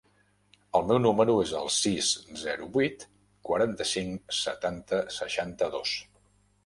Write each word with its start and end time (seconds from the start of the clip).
El 0.79 0.85
meu 0.91 0.97
número 1.01 1.35
es 1.41 1.51
el 1.59 1.69
sis, 1.75 2.09
zero, 2.43 2.69
vuit, 2.77 3.05
quaranta-cinc, 3.51 4.35
setanta, 4.39 5.03
seixanta-dos. 5.21 5.95